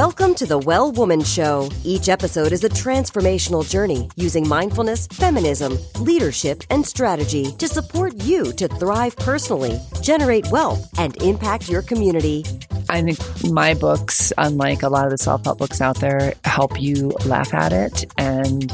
[0.00, 1.68] Welcome to the Well Woman Show.
[1.84, 8.50] Each episode is a transformational journey using mindfulness, feminism, leadership, and strategy to support you
[8.54, 12.46] to thrive personally, generate wealth, and impact your community.
[12.88, 16.80] I think my books, unlike a lot of the self help books out there, help
[16.80, 18.72] you laugh at it and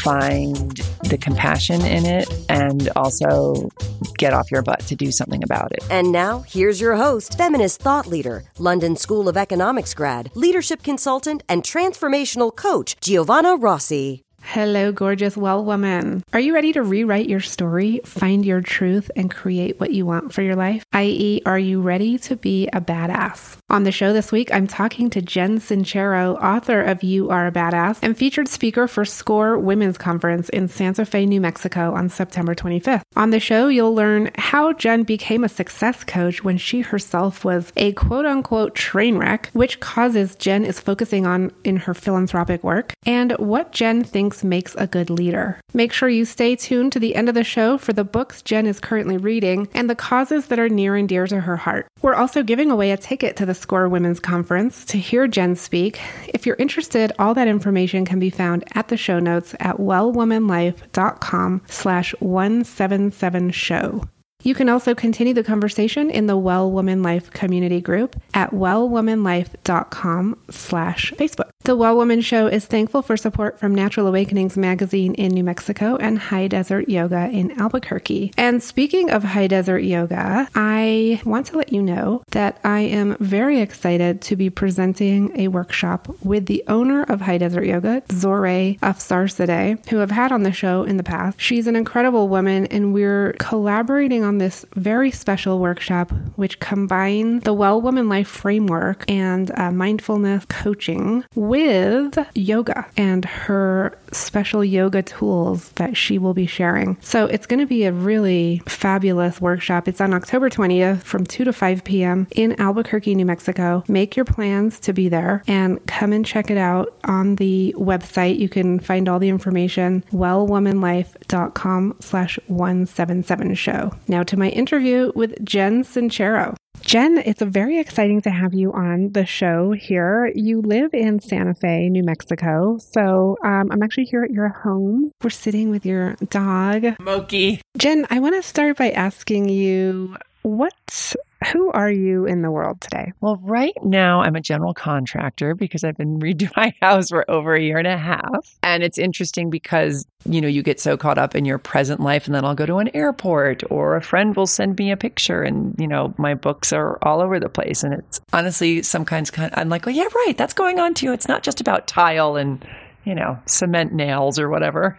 [0.00, 3.70] find the compassion in it and also
[4.18, 5.82] get off your butt to do something about it.
[5.90, 11.42] And now, here's your host, feminist thought leader, London School of Economics grad, leadership consultant,
[11.48, 14.24] and transformational coach, Giovanna Rossi.
[14.42, 16.24] Hello, gorgeous well woman.
[16.32, 20.32] Are you ready to rewrite your story, find your truth, and create what you want
[20.32, 20.84] for your life?
[20.92, 23.58] I.e., are you ready to be a badass?
[23.68, 27.52] On the show this week, I'm talking to Jen Sincero, author of You Are a
[27.52, 32.56] Badass and featured speaker for SCORE Women's Conference in Santa Fe, New Mexico on September
[32.56, 33.02] 25th.
[33.14, 37.72] On the show, you'll learn how Jen became a success coach when she herself was
[37.76, 42.92] a quote unquote train wreck, which causes Jen is focusing on in her philanthropic work,
[43.06, 45.60] and what Jen thinks makes a good leader.
[45.74, 48.66] Make sure you stay tuned to the end of the show for the books Jen
[48.66, 51.86] is currently reading and the causes that are near and dear to her heart.
[52.02, 56.00] We're also giving away a ticket to the SCORE Women's Conference to hear Jen speak.
[56.28, 61.62] If you're interested, all that information can be found at the show notes at wellwomanlife.com
[61.66, 64.02] slash 177 show.
[64.42, 70.38] You can also continue the conversation in the Well Woman Life community group at wellwomanlife.com
[70.50, 71.50] slash Facebook.
[71.64, 75.96] The Well Woman Show is thankful for support from Natural Awakenings magazine in New Mexico
[75.96, 78.32] and High Desert Yoga in Albuquerque.
[78.38, 83.14] And speaking of High Desert Yoga, I want to let you know that I am
[83.20, 88.78] very excited to be presenting a workshop with the owner of High Desert Yoga, Zore
[88.78, 91.38] Afsarzadeh, who I've had on the show in the past.
[91.38, 97.52] She's an incredible woman, and we're collaborating on this very special workshop, which combines the
[97.52, 105.70] Well Woman Life framework and uh, mindfulness coaching with yoga and her special yoga tools
[105.72, 106.96] that she will be sharing.
[107.00, 109.88] So it's going to be a really fabulous workshop.
[109.88, 112.28] It's on October 20th from 2 to 5 p.m.
[112.36, 113.82] in Albuquerque, New Mexico.
[113.88, 118.38] Make your plans to be there and come and check it out on the website.
[118.38, 123.92] You can find all the information wellwomanlife.com slash 177 show.
[124.06, 126.54] Now to my interview with Jen Sincero.
[126.90, 130.32] Jen, it's very exciting to have you on the show here.
[130.34, 132.78] You live in Santa Fe, New Mexico.
[132.78, 135.12] So um, I'm actually here at your home.
[135.22, 137.60] We're sitting with your dog, Moki.
[137.78, 141.14] Jen, I want to start by asking you what
[141.52, 143.12] who are you in the world today?
[143.20, 147.54] Well, right now I'm a general contractor because I've been redoing my house for over
[147.54, 148.58] a year and a half.
[148.62, 152.26] And it's interesting because, you know, you get so caught up in your present life
[152.26, 155.42] and then I'll go to an airport or a friend will send me a picture
[155.42, 157.82] and, you know, my books are all over the place.
[157.82, 160.34] And it's honestly some kinds kind of, I'm like, oh yeah, right.
[160.36, 161.12] That's going on too.
[161.12, 162.64] It's not just about tile and
[163.04, 164.98] you know, cement nails or whatever.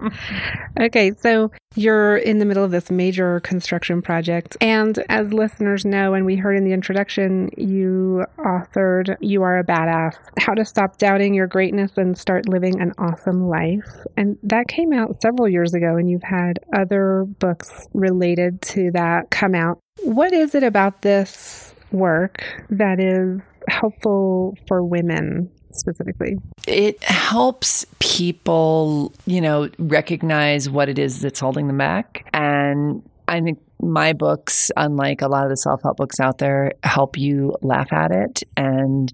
[0.80, 4.56] okay, so you're in the middle of this major construction project.
[4.60, 9.64] And as listeners know, and we heard in the introduction, you authored You Are a
[9.64, 13.88] Badass How to Stop Doubting Your Greatness and Start Living an Awesome Life.
[14.16, 19.30] And that came out several years ago, and you've had other books related to that
[19.30, 19.78] come out.
[20.02, 26.36] What is it about this work that is helpful for women specifically?
[26.66, 32.28] It helps people, you know, recognize what it is that's holding them back.
[32.32, 36.72] And I think my books, unlike a lot of the self help books out there,
[36.82, 39.12] help you laugh at it and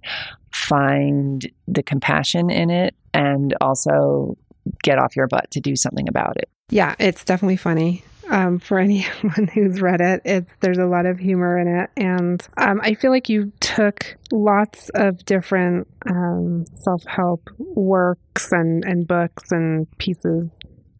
[0.53, 4.37] find the compassion in it and also
[4.83, 6.49] get off your butt to do something about it.
[6.71, 10.23] Yeah, it's definitely funny um, for anyone who's read it.
[10.25, 14.17] It's there's a lot of humor in it, and um, I feel like you took
[14.33, 20.51] lots of different um, self help works and and books and pieces,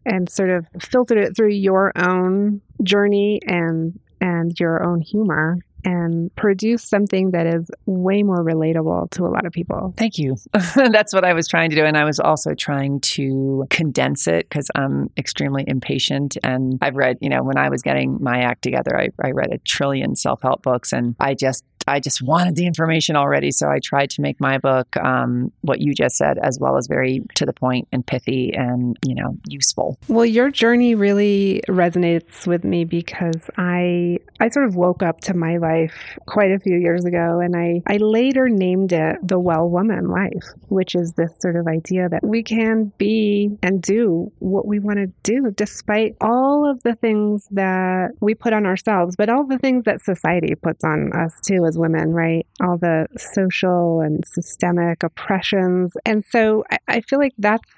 [0.05, 6.35] and sort of filtered it through your own journey and and your own humor and
[6.35, 9.93] produce something that is way more relatable to a lot of people.
[9.97, 10.35] Thank you.
[10.75, 11.85] That's what I was trying to do.
[11.85, 16.37] And I was also trying to condense it because I'm extremely impatient.
[16.43, 19.53] And I've read, you know, when I was getting my act together, I, I read
[19.53, 23.51] a trillion self help books and I just I just wanted the information already.
[23.51, 26.87] So I tried to make my book um, what you just said, as well as
[26.87, 29.97] very to the point and pithy and, you know, useful.
[30.07, 35.33] Well, your journey really resonates with me because I I sort of woke up to
[35.33, 39.69] my life quite a few years ago and I, I later named it the well
[39.69, 44.67] woman life, which is this sort of idea that we can be and do what
[44.67, 49.29] we want to do despite all of the things that we put on ourselves, but
[49.29, 52.45] all the things that society puts on us too as as women, right?
[52.61, 55.93] All the social and systemic oppressions.
[56.05, 57.69] And so I, I feel like that's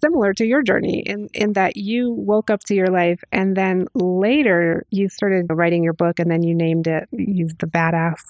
[0.00, 3.86] similar to your journey in, in that you woke up to your life and then
[3.94, 8.20] later you started writing your book and then you named it, you used the badass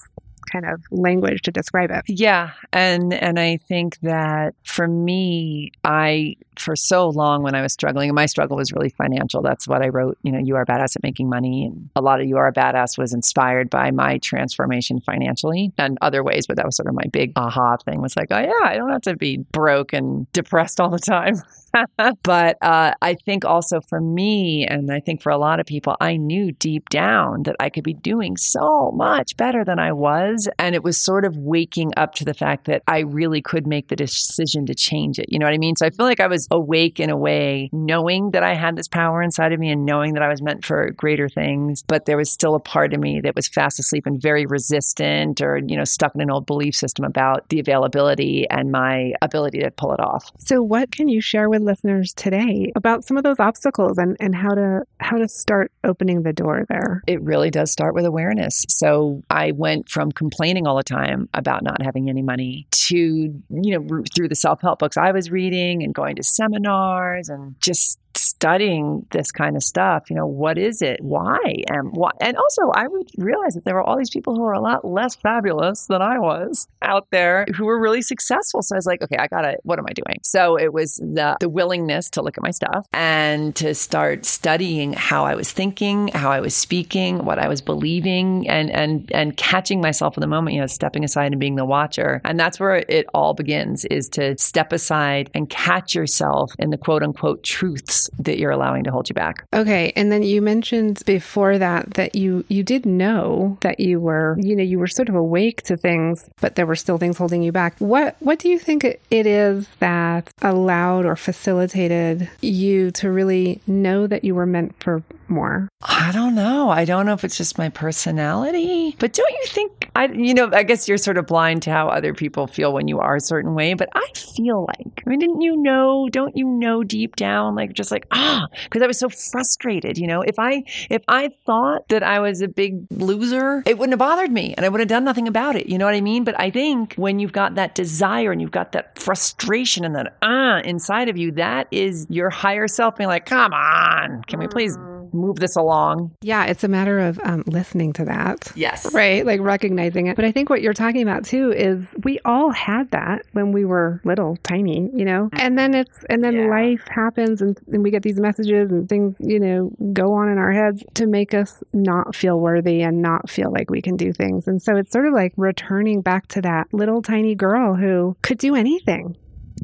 [0.53, 2.03] kind of language to describe it.
[2.07, 7.73] Yeah, and and I think that for me, I for so long when I was
[7.73, 9.41] struggling, my struggle was really financial.
[9.41, 10.17] That's what I wrote.
[10.23, 12.53] You know, you are badass at making money, and a lot of you are a
[12.53, 16.45] badass was inspired by my transformation financially and other ways.
[16.47, 18.01] But that was sort of my big aha thing.
[18.01, 21.41] Was like, oh yeah, I don't have to be broke and depressed all the time.
[22.23, 25.95] but uh, I think also for me, and I think for a lot of people,
[25.99, 30.47] I knew deep down that I could be doing so much better than I was.
[30.59, 33.87] And it was sort of waking up to the fact that I really could make
[33.87, 35.25] the decision to change it.
[35.29, 35.75] You know what I mean?
[35.75, 38.87] So I feel like I was awake in a way, knowing that I had this
[38.87, 41.83] power inside of me and knowing that I was meant for greater things.
[41.87, 45.41] But there was still a part of me that was fast asleep and very resistant
[45.41, 49.59] or, you know, stuck in an old belief system about the availability and my ability
[49.59, 50.31] to pull it off.
[50.37, 54.35] So, what can you share with listeners today about some of those obstacles and, and
[54.35, 57.01] how to how to start opening the door there?
[57.07, 58.65] It really does start with awareness.
[58.69, 63.41] So I went from complaining all the time about not having any money to, you
[63.49, 69.05] know, through the self-help books I was reading and going to seminars and just studying
[69.11, 70.99] this kind of stuff, you know, what is it?
[71.01, 71.39] Why?
[71.69, 72.11] And why?
[72.21, 74.85] And also, I would realize that there were all these people who were a lot
[74.85, 78.61] less fabulous than I was out there who were really successful.
[78.61, 80.19] So I was like, okay, I gotta, what am I doing?
[80.23, 84.93] So it was the, the willingness to look at my stuff and to start studying
[84.93, 89.37] how I was thinking, how I was speaking, what I was believing, and and and
[89.37, 92.21] catching myself in the moment, you know, stepping aside and being the watcher.
[92.25, 96.77] And that's where it all begins is to step aside and catch yourself in the
[96.77, 99.45] quote unquote truths that you're allowing to hold you back.
[99.53, 104.37] Okay, and then you mentioned before that that you you did know that you were,
[104.39, 107.41] you know, you were sort of awake to things, but there were still things holding
[107.43, 107.75] you back.
[107.79, 114.07] What what do you think it is that allowed or facilitated you to really know
[114.07, 115.69] that you were meant for more?
[115.81, 116.69] I don't know.
[116.69, 120.49] I don't know if it's just my personality, but don't you think I you know,
[120.51, 123.21] I guess you're sort of blind to how other people feel when you are a
[123.21, 127.15] certain way, but I feel like I mean, didn't you know, don't you know deep
[127.15, 129.97] down like just like ah, because I was so frustrated.
[129.97, 133.93] You know, if I if I thought that I was a big loser, it wouldn't
[133.93, 135.67] have bothered me, and I would have done nothing about it.
[135.67, 136.23] You know what I mean?
[136.23, 140.17] But I think when you've got that desire and you've got that frustration and that
[140.21, 144.47] ah inside of you, that is your higher self being like, come on, can we
[144.47, 144.77] please
[145.13, 146.15] move this along.
[146.21, 148.51] Yeah, it's a matter of um, listening to that.
[148.55, 148.93] Yes.
[148.93, 150.15] Right, like recognizing it.
[150.15, 153.65] But I think what you're talking about too is we all had that when we
[153.65, 155.29] were little, tiny, you know?
[155.33, 156.47] And then it's, and then yeah.
[156.47, 160.37] life happens and, and we get these messages and things, you know, go on in
[160.37, 164.11] our heads to make us not feel worthy and not feel like we can do
[164.11, 164.47] things.
[164.47, 168.37] And so it's sort of like returning back to that little tiny girl who could
[168.37, 169.15] do anything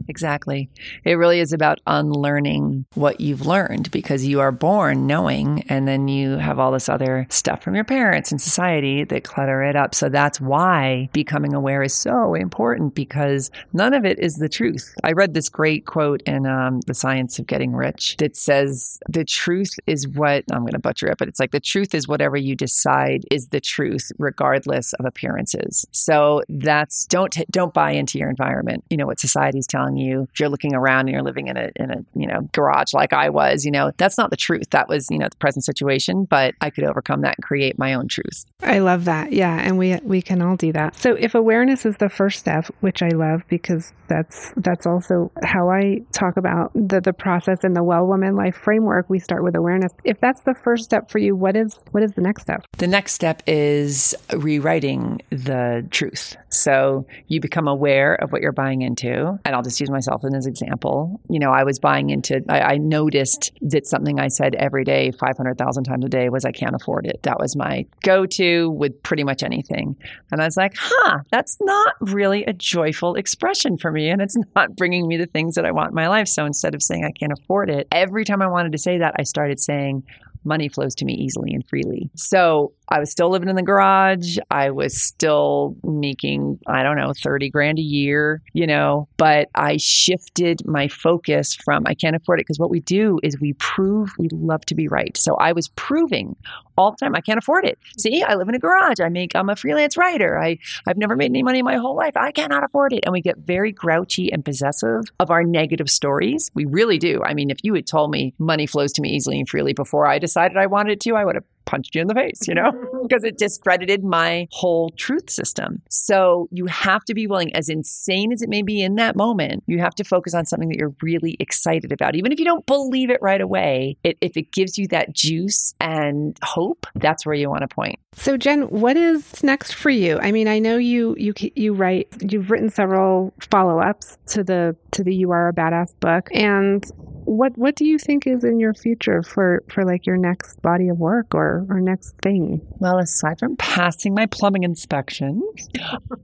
[0.08, 0.70] Exactly.
[1.04, 6.08] It really is about unlearning what you've learned because you are born knowing, and then
[6.08, 9.94] you have all this other stuff from your parents and society that clutter it up.
[9.96, 14.94] So that's why becoming aware is so important because none of it is the truth.
[15.04, 19.26] I read this great quote in um, The Science of Getting Rich that says, The
[19.26, 22.38] truth is what I'm going to butcher it, but it's like the truth is whatever
[22.38, 25.86] you decide is the truth, regardless of appearances.
[25.92, 30.28] So that's don't, don't buy into your environment, you know, what society's telling telling you
[30.32, 33.14] if you're looking around and you're living in a in a you know garage like
[33.14, 34.70] I was, you know, that's not the truth.
[34.72, 37.94] That was, you know, the present situation, but I could overcome that and create my
[37.94, 38.46] own truth.
[38.62, 39.32] I love that.
[39.32, 40.96] Yeah, and we we can all do that.
[40.96, 45.70] So if awareness is the first step, which I love because that's that's also how
[45.70, 49.56] I talk about the the process in the well woman life framework, we start with
[49.56, 49.92] awareness.
[50.04, 52.66] If that's the first step for you, what is what is the next step?
[52.78, 56.36] The next step is rewriting the truth.
[56.50, 60.46] So you become aware of what you're buying into, and I'll just use myself as
[60.46, 61.22] an example.
[61.30, 65.12] You know, I was buying into, I, I noticed that something I said every day,
[65.12, 67.22] 500,000 times a day, was I can't afford it.
[67.24, 69.96] That was my go to with pretty much anything.
[70.32, 74.10] And I was like, huh, that's not really a joyful expression for me.
[74.10, 76.28] And it's not bringing me the things that I want in my life.
[76.28, 79.16] So instead of saying I can't afford it, every time I wanted to say that,
[79.18, 80.04] I started saying,
[80.44, 82.10] money flows to me easily and freely.
[82.16, 84.38] So I was still living in the garage.
[84.50, 89.78] I was still making, I don't know, 30 grand a year, you know, but I
[89.78, 94.12] shifted my focus from I can't afford it because what we do is we prove
[94.18, 95.16] we love to be right.
[95.18, 96.36] So I was proving
[96.78, 97.78] all the time I can't afford it.
[97.98, 99.00] See, I live in a garage.
[99.02, 100.40] I make I'm a freelance writer.
[100.40, 102.16] I I've never made any money in my whole life.
[102.16, 103.04] I cannot afford it.
[103.04, 106.50] And we get very grouchy and possessive of our negative stories.
[106.56, 107.22] We really do.
[107.24, 110.08] I mean, if you had told me money flows to me easily and freely before
[110.08, 112.72] I decided I wanted to, I would have punched you in the face, you know,
[113.04, 115.82] because it discredited my whole truth system.
[115.90, 119.64] So you have to be willing, as insane as it may be in that moment,
[119.68, 122.16] you have to focus on something that you're really excited about.
[122.16, 125.76] Even if you don't believe it right away, it, if it gives you that juice
[125.80, 128.00] and hope, that's where you want to point.
[128.14, 130.20] So Jen, what is next for you?
[130.20, 135.04] I mean, I know you you you write you've written several follow-ups to the to
[135.04, 136.84] the You Are a Badass book and
[137.30, 140.90] what what do you think is in your future for for like your next body
[140.90, 142.60] of work or or next thing?
[142.80, 145.44] Well, aside from passing my plumbing inspection,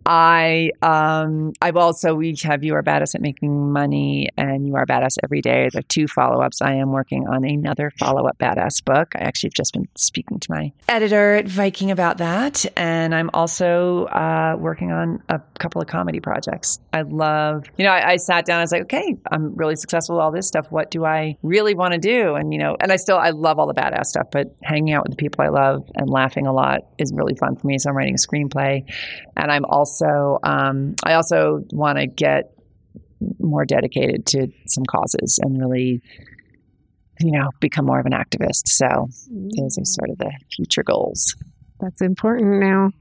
[0.05, 4.85] I um I've also we have you are badass at making money and you are
[4.87, 5.69] badass every day.
[5.71, 6.59] The two follow ups.
[6.61, 9.13] I am working on another follow up badass book.
[9.15, 13.29] I actually have just been speaking to my editor at Viking about that, and I'm
[13.31, 16.79] also uh, working on a couple of comedy projects.
[16.91, 18.57] I love you know I, I sat down.
[18.57, 20.71] I was like, okay, I'm really successful with all this stuff.
[20.71, 22.35] What do I really want to do?
[22.35, 25.03] And, you know, and I still, I love all the badass stuff, but hanging out
[25.03, 27.77] with the people I love and laughing a lot is really fun for me.
[27.77, 28.89] So I'm writing a screenplay.
[29.35, 32.53] And I'm also, um, I also want to get
[33.39, 36.01] more dedicated to some causes and really,
[37.19, 38.67] you know, become more of an activist.
[38.67, 39.09] So
[39.57, 41.35] those are sort of the future goals.
[41.81, 42.91] That's important now.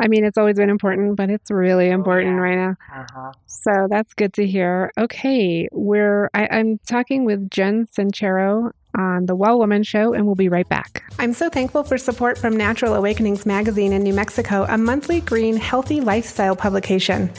[0.00, 2.40] I mean, it's always been important, but it's really important oh, yeah.
[2.40, 2.76] right now.
[2.94, 3.32] Uh-huh.
[3.46, 4.92] So that's good to hear.
[4.98, 10.34] Okay, we're I, I'm talking with Jen Sincero on the Well Woman Show, and we'll
[10.34, 11.02] be right back.
[11.18, 15.56] I'm so thankful for support from Natural Awakenings Magazine in New Mexico, a monthly green,
[15.56, 17.30] healthy lifestyle publication,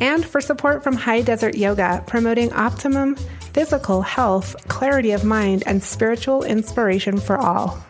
[0.00, 3.16] and for support from High Desert Yoga, promoting optimum
[3.52, 7.82] physical health, clarity of mind, and spiritual inspiration for all.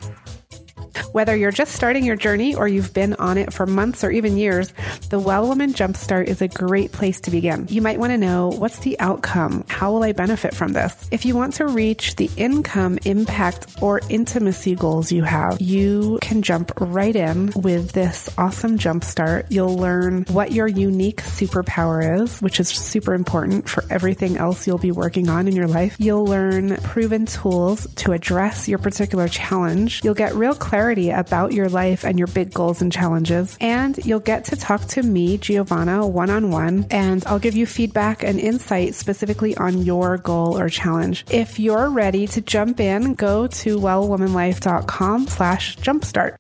[1.13, 4.37] Whether you're just starting your journey or you've been on it for months or even
[4.37, 4.73] years,
[5.11, 7.67] the Well Woman Jumpstart is a great place to begin.
[7.69, 9.65] You might want to know what's the outcome?
[9.69, 11.09] How will I benefit from this?
[11.11, 16.43] If you want to reach the income, impact, or intimacy goals you have, you can
[16.43, 19.47] jump right in with this awesome jumpstart.
[19.51, 24.79] You'll learn what your unique superpower is, which is super important for everything else you'll
[24.79, 25.97] be working on in your life.
[25.99, 30.03] You'll learn proven tools to address your particular challenge.
[30.05, 33.59] You'll get real clarity clarity about your life and your big goals and challenges.
[33.61, 37.67] And you'll get to talk to me, Giovanna, one on one, and I'll give you
[37.67, 41.27] feedback and insight specifically on your goal or challenge.
[41.31, 46.37] If you're ready to jump in, go to wellwomanlife.com slash jumpstart.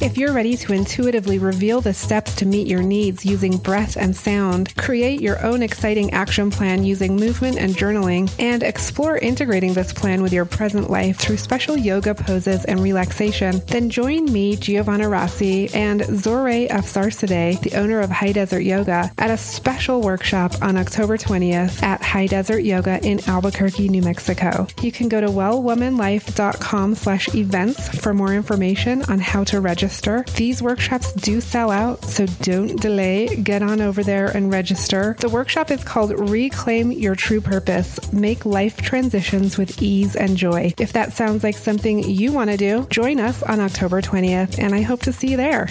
[0.00, 4.14] If you're ready to intuitively reveal the steps to meet your needs using breath and
[4.14, 9.92] sound, create your own exciting action plan using movement and journaling, and explore integrating this
[9.92, 15.08] plan with your present life through special yoga poses and relaxation, then join me, Giovanna
[15.08, 20.76] Rossi, and Zoreh Afsarsadeh, the owner of High Desert Yoga, at a special workshop on
[20.76, 24.66] October 20th at High Desert Yoga in Albuquerque, New Mexico.
[24.82, 30.24] You can go to wellwomanlife.com slash events for more information on how to register register.
[30.36, 33.36] These workshops do sell out, so don't delay.
[33.42, 35.14] Get on over there and register.
[35.20, 40.72] The workshop is called Reclaim Your True Purpose Make Life Transitions with Ease and Joy.
[40.78, 44.74] If that sounds like something you want to do, join us on October 20th, and
[44.74, 45.68] I hope to see you there.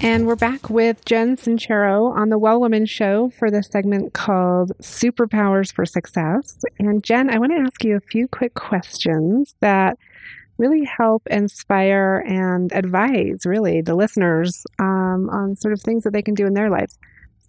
[0.00, 4.72] And we're back with Jen Sincero on the Well Woman Show for the segment called
[4.78, 6.58] Superpowers for Success.
[6.78, 9.98] And Jen, I want to ask you a few quick questions that
[10.60, 16.22] really help inspire and advise, really, the listeners um, on sort of things that they
[16.22, 16.98] can do in their lives.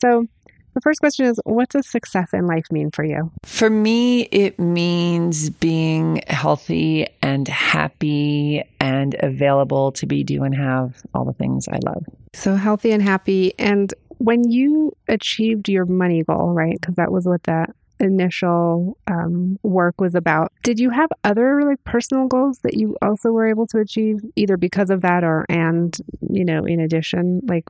[0.02, 0.26] So,
[0.74, 3.30] the first question is What does success in life mean for you?
[3.44, 11.04] For me, it means being healthy and happy and available to be, do, and have
[11.14, 12.06] all the things I love.
[12.34, 13.54] So, healthy and happy.
[13.60, 16.78] And when you achieved your money goal, right?
[16.80, 20.52] Because that was what that initial um, work was about.
[20.64, 24.58] Did you have other like personal goals that you also were able to achieve either
[24.58, 25.98] because of that or and
[26.30, 27.66] you know in addition like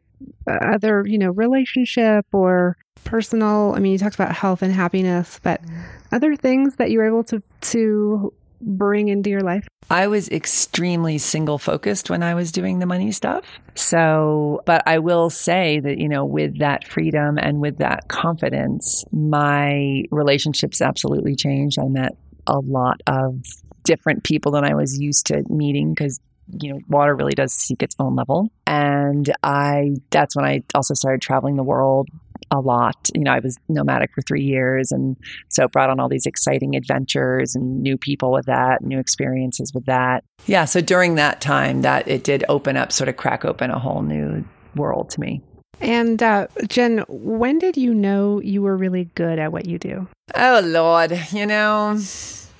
[0.47, 3.73] other you know relationship or personal?
[3.75, 5.81] I mean, you talked about health and happiness, but mm-hmm.
[6.11, 9.67] other things that you were able to to bring into your life?
[9.89, 13.43] I was extremely single focused when I was doing the money stuff.
[13.75, 19.03] So, but I will say that, you know, with that freedom and with that confidence,
[19.11, 21.77] my relationships absolutely changed.
[21.79, 22.15] I met
[22.47, 23.43] a lot of
[23.83, 26.19] different people than I was used to meeting because
[26.59, 30.93] you know water really does seek its own level and i that's when i also
[30.93, 32.09] started traveling the world
[32.51, 33.09] a lot.
[33.15, 35.17] You know, I was nomadic for three years and
[35.49, 39.85] so brought on all these exciting adventures and new people with that, new experiences with
[39.85, 40.23] that.
[40.45, 40.65] Yeah.
[40.65, 44.01] So during that time, that it did open up, sort of crack open a whole
[44.01, 44.43] new
[44.75, 45.41] world to me.
[45.79, 50.07] And uh, Jen, when did you know you were really good at what you do?
[50.35, 51.17] Oh, Lord.
[51.31, 51.99] You know,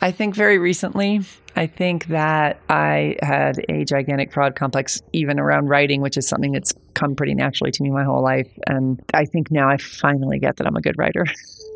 [0.01, 1.21] I think very recently.
[1.55, 6.27] I I think that I had a gigantic fraud complex even around writing, which is
[6.27, 8.51] something that's come pretty naturally to me my whole life.
[8.67, 11.25] And I think now I finally get that I'm a good writer.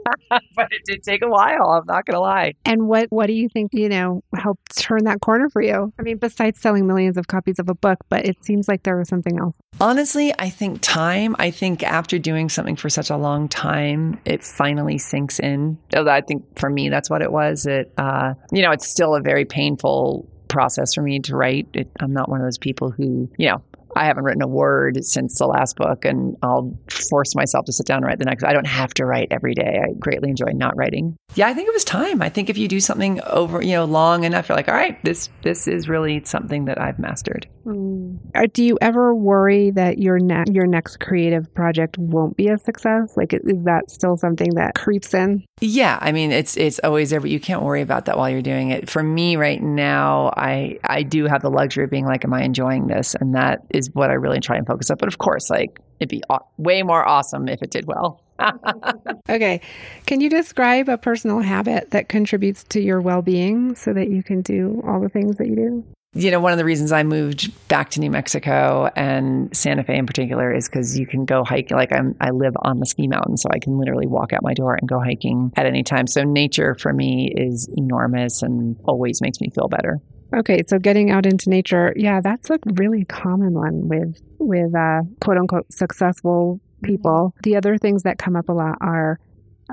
[0.30, 1.70] but it did take a while.
[1.70, 2.54] I'm not going to lie.
[2.66, 5.94] And what what do you think you know helped turn that corner for you?
[6.00, 8.98] I mean, besides selling millions of copies of a book, but it seems like there
[8.98, 9.56] was something else.
[9.82, 11.36] Honestly, I think time.
[11.40, 15.78] I think after doing something for such a long time, it finally sinks in.
[15.94, 17.66] I think for me, that's what it was.
[17.66, 21.68] It, uh, you know, it's still a very painful process for me to write.
[21.74, 23.62] It, I'm not one of those people who, you know,
[23.96, 26.78] I haven't written a word since the last book, and I'll
[27.10, 28.44] force myself to sit down and write the next.
[28.44, 29.80] I don't have to write every day.
[29.82, 31.16] I greatly enjoy not writing.
[31.36, 32.22] Yeah, I think it was time.
[32.22, 35.02] I think if you do something over, you know, long enough, you're like, all right,
[35.04, 37.48] this this is really something that I've mastered.
[37.66, 38.54] Mm.
[38.54, 43.18] Do you ever worry that your next your next creative project won't be a success?
[43.18, 45.44] Like, is that still something that creeps in?
[45.62, 48.42] Yeah, I mean, it's it's always there, but you can't worry about that while you're
[48.42, 48.90] doing it.
[48.90, 52.44] For me, right now, I I do have the luxury of being like, am I
[52.44, 53.16] enjoying this?
[53.16, 54.98] And that is what I really try and focus on.
[54.98, 56.22] But of course, like it'd be
[56.58, 58.22] way more awesome if it did well.
[59.30, 59.62] okay.
[60.06, 64.22] Can you describe a personal habit that contributes to your well being so that you
[64.22, 65.86] can do all the things that you do?
[66.18, 69.98] You know, one of the reasons I moved back to New Mexico and Santa Fe
[69.98, 71.72] in particular is because you can go hike.
[71.72, 74.54] Like I'm, I live on the ski mountain, so I can literally walk out my
[74.54, 76.08] door and go hiking at any time.
[76.08, 80.00] So nature for me is enormous and always makes me feel better.
[80.34, 85.02] Okay, so getting out into nature, yeah, that's a really common one with with uh,
[85.20, 87.34] quote unquote successful people.
[87.36, 87.40] Mm-hmm.
[87.44, 89.20] The other things that come up a lot are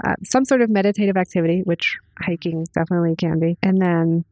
[0.05, 4.25] uh, some sort of meditative activity, which hiking definitely can be, and then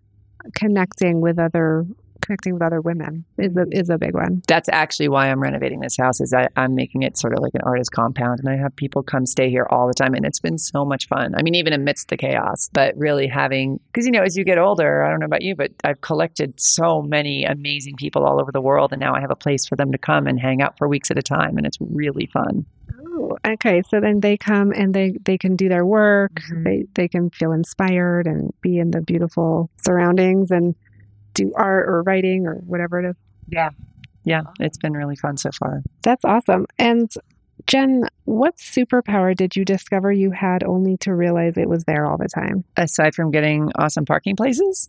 [0.55, 1.87] connecting with other
[2.31, 4.41] connecting with other women is a, is a big one.
[4.47, 7.55] That's actually why I'm renovating this house is I, I'm making it sort of like
[7.55, 10.39] an artist compound and I have people come stay here all the time and it's
[10.39, 11.35] been so much fun.
[11.37, 14.59] I mean, even amidst the chaos, but really having, because you know, as you get
[14.59, 18.53] older, I don't know about you, but I've collected so many amazing people all over
[18.53, 20.79] the world and now I have a place for them to come and hang out
[20.79, 22.65] for weeks at a time and it's really fun.
[23.09, 23.83] Oh, okay.
[23.89, 26.35] So then they come and they, they can do their work.
[26.35, 26.63] Mm-hmm.
[26.63, 30.75] They they can feel inspired and be in the beautiful surroundings and
[31.35, 33.17] do art or writing or whatever it is.
[33.49, 33.71] Yeah.
[34.25, 34.43] Yeah.
[34.59, 35.83] It's been really fun so far.
[36.03, 36.67] That's awesome.
[36.79, 37.11] And
[37.67, 42.17] Jen, what superpower did you discover you had only to realize it was there all
[42.17, 42.65] the time?
[42.77, 44.89] Aside from getting awesome parking places,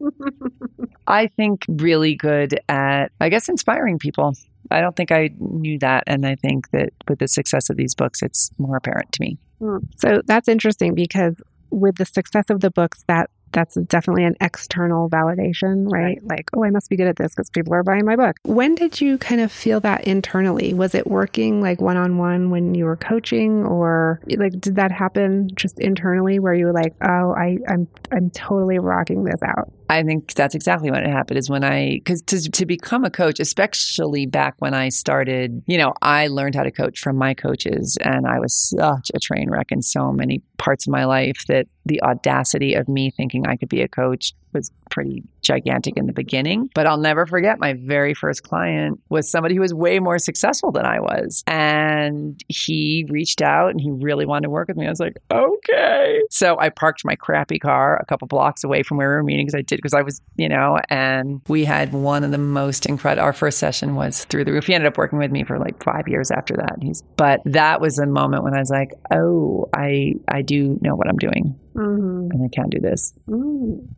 [1.06, 4.34] I think really good at, I guess, inspiring people.
[4.70, 6.04] I don't think I knew that.
[6.06, 9.38] And I think that with the success of these books, it's more apparent to me.
[9.58, 9.78] Hmm.
[9.98, 11.36] So that's interesting because
[11.70, 16.02] with the success of the books, that that's definitely an external validation, right?
[16.02, 16.18] right.
[16.24, 18.36] Like, oh, I must be good at this because people are buying my book.
[18.42, 20.74] When did you kind of feel that internally?
[20.74, 24.92] Was it working like one on one when you were coaching, or like did that
[24.92, 29.72] happen just internally where you were like, oh, I, I'm I'm totally rocking this out?
[29.88, 33.38] I think that's exactly what happened is when I, because to, to become a coach,
[33.38, 37.98] especially back when I started, you know, I learned how to coach from my coaches
[38.00, 41.66] and I was such a train wreck in so many parts of my life that
[41.84, 46.12] the audacity of me thinking I could be a coach was pretty gigantic in the
[46.12, 46.70] beginning.
[46.74, 50.72] But I'll never forget my very first client was somebody who was way more successful
[50.72, 51.42] than I was.
[51.46, 54.86] And he reached out and he really wanted to work with me.
[54.86, 56.20] I was like, okay.
[56.30, 59.46] So I parked my crappy car a couple blocks away from where we were meeting
[59.46, 62.86] because I did, because I was, you know, and we had one of the most
[62.86, 64.66] incredible, our first session was through the roof.
[64.66, 66.76] He ended up working with me for like five years after that.
[66.80, 70.94] He's, but that was a moment when I was like, oh, I, I do know
[70.94, 71.58] what I'm doing.
[71.74, 72.30] Mm-hmm.
[72.30, 73.12] And I can't do this.
[73.28, 73.88] Mm.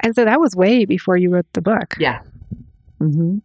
[0.00, 1.96] And so that was way before you wrote the book.
[1.98, 2.20] Yeah.
[3.00, 3.38] Mm-hmm.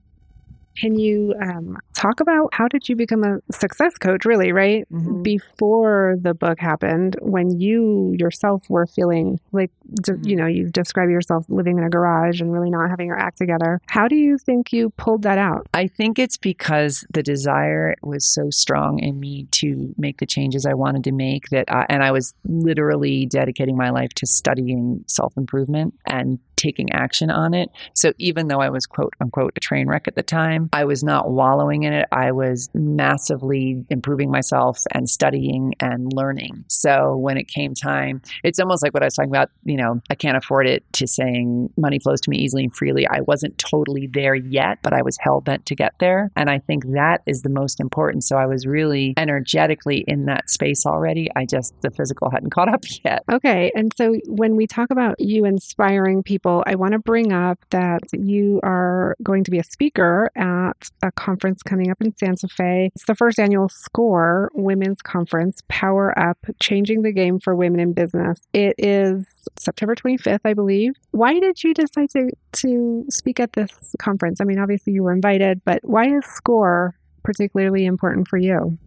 [0.77, 4.85] Can you um, talk about how did you become a success coach, really, right?
[4.91, 5.23] Mm-hmm.
[5.23, 10.27] Before the book happened, when you yourself were feeling like, mm-hmm.
[10.27, 13.37] you know, you describe yourself living in a garage and really not having your act
[13.37, 13.81] together.
[13.87, 15.67] How do you think you pulled that out?
[15.73, 20.65] I think it's because the desire was so strong in me to make the changes
[20.65, 25.03] I wanted to make that, I, and I was literally dedicating my life to studying
[25.07, 27.69] self improvement and taking action on it.
[27.93, 31.03] So even though I was quote unquote a train wreck at the time, I was
[31.03, 32.07] not wallowing in it.
[32.11, 36.65] I was massively improving myself and studying and learning.
[36.67, 40.01] So when it came time, it's almost like what I was talking about, you know,
[40.09, 43.07] I can't afford it to saying money flows to me easily and freely.
[43.07, 46.31] I wasn't totally there yet, but I was hell bent to get there.
[46.35, 48.23] And I think that is the most important.
[48.23, 51.29] So I was really energetically in that space already.
[51.35, 53.23] I just, the physical hadn't caught up yet.
[53.31, 53.71] Okay.
[53.75, 57.57] And so when we talk about you inspiring people, people, I want to bring up
[57.69, 62.47] that you are going to be a speaker at a conference coming up in Santa
[62.47, 62.89] Fe.
[62.95, 67.91] It's the first annual SCORE Women's Conference, Power Up, Changing the Game for Women in
[67.91, 68.39] Business.
[68.53, 69.25] It is
[69.59, 70.93] September 25th, I believe.
[71.11, 74.39] Why did you decide to, to speak at this conference?
[74.39, 78.77] I mean, obviously you were invited, but why is SCORE particularly important for you?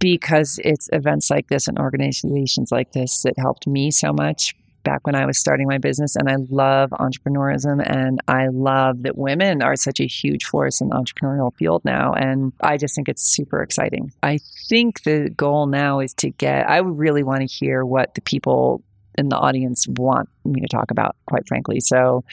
[0.00, 5.06] Because it's events like this and organizations like this that helped me so much back
[5.06, 6.16] when I was starting my business.
[6.16, 10.88] And I love entrepreneurism and I love that women are such a huge force in
[10.88, 12.12] the entrepreneurial field now.
[12.12, 14.12] And I just think it's super exciting.
[14.22, 18.20] I think the goal now is to get, I really want to hear what the
[18.20, 18.82] people
[19.18, 21.80] in the audience want me to talk about, quite frankly.
[21.80, 22.24] So,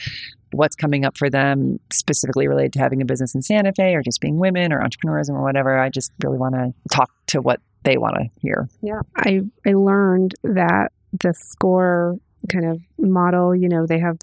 [0.52, 4.02] what's coming up for them specifically related to having a business in Santa Fe or
[4.02, 5.78] just being women or entrepreneurism or whatever.
[5.78, 8.68] I just really want to talk to what they want to hear.
[8.82, 9.00] Yeah.
[9.16, 13.54] I, I learned that the score kind of model.
[13.54, 14.18] You know, they have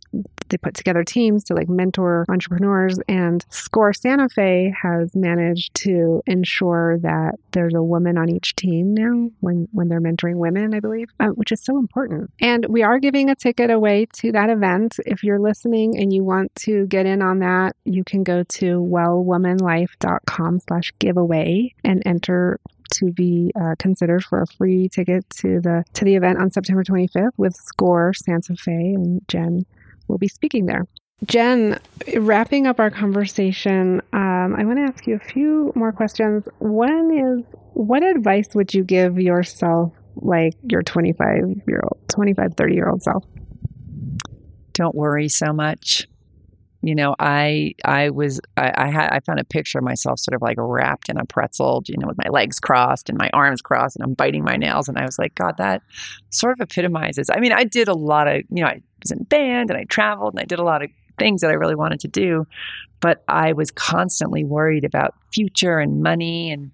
[0.50, 6.22] they put together teams to like mentor entrepreneurs and Score Santa Fe has managed to
[6.26, 10.80] ensure that there's a woman on each team now when when they're mentoring women, I
[10.80, 12.32] believe, uh, which is so important.
[12.42, 15.00] And we are giving a ticket away to that event.
[15.06, 18.80] If you're listening and you want to get in on that, you can go to
[18.82, 22.60] wellwomanlife.com slash giveaway and enter
[22.94, 26.84] to be uh, considered for a free ticket to the to the event on September
[26.84, 29.66] 25th with Score Santa Fe, and Jen
[30.08, 30.86] will be speaking there.
[31.26, 31.80] Jen,
[32.16, 36.48] wrapping up our conversation, um, I want to ask you a few more questions.
[36.60, 42.76] One is, what advice would you give yourself, like your 25 year old, 25, 30
[42.76, 43.24] year old self?
[44.74, 46.08] Don't worry so much
[46.88, 50.36] you know, I I was I, I had I found a picture of myself sort
[50.36, 53.62] of like wrapped in a pretzel, you know, with my legs crossed and my arms
[53.62, 55.82] crossed, and I'm biting my nails, and I was like, God, that
[56.30, 57.30] sort of epitomizes.
[57.30, 59.84] I mean, I did a lot of, you know, I was in band and I
[59.84, 62.48] traveled and I did a lot of things that I really wanted to do,
[63.02, 66.72] but I was constantly worried about future and money and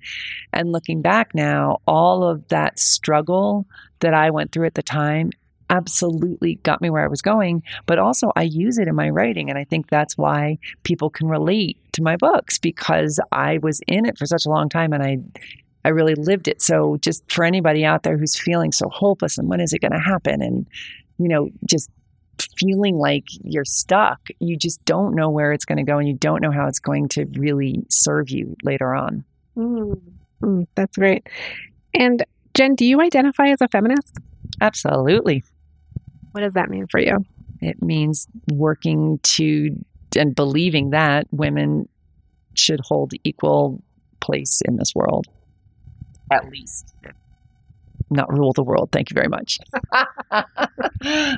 [0.52, 3.66] and looking back now, all of that struggle
[4.02, 5.32] that I went through at the time
[5.74, 9.50] absolutely got me where I was going, but also I use it in my writing.
[9.50, 14.06] And I think that's why people can relate to my books because I was in
[14.06, 15.18] it for such a long time and I
[15.86, 16.62] I really lived it.
[16.62, 19.92] So just for anybody out there who's feeling so hopeless and when is it going
[19.92, 20.66] to happen and
[21.18, 21.90] you know just
[22.58, 26.14] feeling like you're stuck, you just don't know where it's going to go and you
[26.14, 29.24] don't know how it's going to really serve you later on.
[29.58, 30.02] Mm,
[30.42, 31.28] mm, that's great.
[31.94, 34.18] And Jen, do you identify as a feminist?
[34.62, 35.44] Absolutely.
[36.34, 37.24] What does that mean for you?
[37.62, 39.70] It means working to
[40.18, 41.88] and believing that women
[42.56, 43.82] should hold equal
[44.20, 45.28] place in this world,
[46.32, 46.94] at least.
[48.10, 48.90] Not rule the world.
[48.92, 49.60] Thank you very much.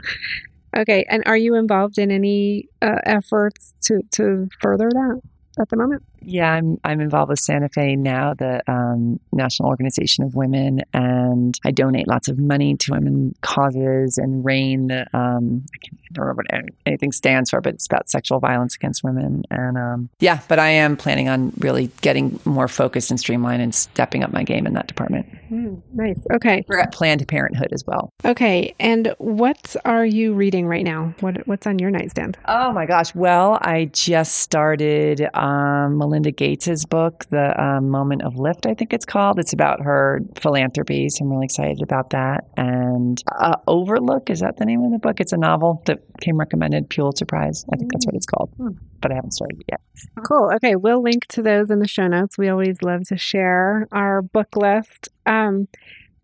[0.77, 5.21] okay, and are you involved in any uh, efforts to to further that
[5.59, 6.03] at the moment?
[6.25, 11.59] Yeah, I'm I'm involved with Santa Fe now, the um, National Organization of Women, and
[11.65, 14.17] I donate lots of money to women causes.
[14.17, 16.47] And RAINN, um, I can't remember what
[16.85, 19.43] anything stands for, but it's about sexual violence against women.
[19.51, 23.73] And um, yeah, but I am planning on really getting more focused and streamlined and
[23.73, 25.27] stepping up my game in that department.
[25.51, 26.19] Mm, nice.
[26.33, 26.63] Okay.
[26.67, 28.11] We're at Planned Parenthood as well.
[28.23, 28.73] Okay.
[28.79, 31.13] And what are you reading right now?
[31.19, 32.37] What What's on your nightstand?
[32.45, 33.13] Oh my gosh.
[33.13, 38.93] Well, I just started um, Melinda Gates's book, The um, Moment of Lift, I think
[38.93, 39.37] it's called.
[39.37, 41.09] It's about her philanthropy.
[41.09, 42.45] So I'm really excited about that.
[42.55, 45.19] And uh, Overlook, is that the name of the book?
[45.19, 47.65] It's a novel that came recommended, Pulitzer Prize.
[47.73, 48.69] I think that's what it's called, hmm.
[49.01, 49.81] but I haven't started yet.
[50.25, 50.51] Cool.
[50.55, 50.77] Okay.
[50.77, 52.37] We'll link to those in the show notes.
[52.37, 55.09] We always love to share our book list.
[55.25, 55.67] Um,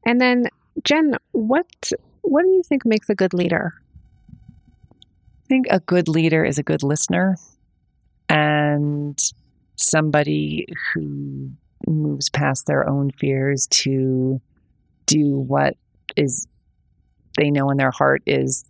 [0.06, 0.46] and then,
[0.86, 3.74] Jen, what what do you think makes a good leader?
[4.32, 7.36] I think a good leader is a good listener
[8.30, 9.20] and
[9.82, 11.52] somebody who
[11.88, 14.42] moves past their own fears to
[15.06, 15.76] do what
[16.16, 16.48] is
[17.38, 18.66] they know in their heart is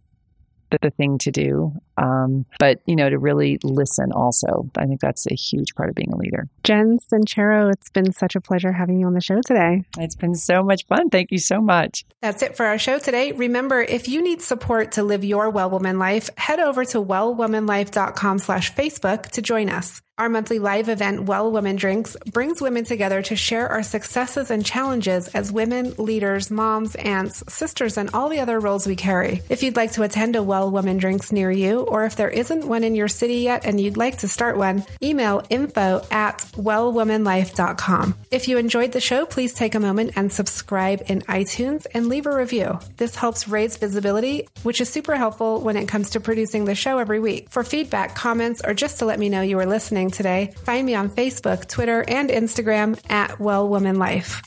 [0.82, 1.74] the thing to do.
[1.97, 4.69] Um, but, you know, to really listen also.
[4.78, 6.47] I think that's a huge part of being a leader.
[6.63, 9.84] Jen Sincero, it's been such a pleasure having you on the show today.
[9.97, 11.10] It's been so much fun.
[11.10, 12.06] Thank you so much.
[12.21, 13.32] That's it for our show today.
[13.34, 18.39] Remember, if you need support to live your well woman life, head over to wellwomanlife.com
[18.39, 20.02] slash Facebook to join us.
[20.22, 24.64] Our monthly live event, Well Women Drinks, brings women together to share our successes and
[24.64, 29.42] challenges as women, leaders, moms, aunts, sisters, and all the other roles we carry.
[29.50, 32.68] If you'd like to attend a Well Women Drinks near you, or if there isn't
[32.68, 38.16] one in your city yet and you'd like to start one, email info at wellwomanlife.com.
[38.30, 42.28] If you enjoyed the show, please take a moment and subscribe in iTunes and leave
[42.28, 42.78] a review.
[42.96, 47.00] This helps raise visibility, which is super helpful when it comes to producing the show
[47.00, 47.50] every week.
[47.50, 49.66] For feedback, comments, or just to let me know you were
[50.12, 54.41] listening today, find me on Facebook, Twitter, and Instagram at Well Woman Life.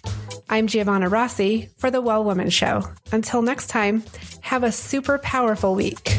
[0.49, 2.83] I'm Giovanna Rossi for The Well Woman Show.
[3.13, 4.05] Until next time,
[4.41, 6.17] have a super powerful week.